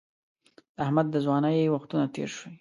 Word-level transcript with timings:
د 0.75 0.77
احمد 0.85 1.07
د 1.11 1.15
ځوانۍ 1.25 1.57
وختونه 1.69 2.05
تېر 2.15 2.29
شوي. 2.37 2.53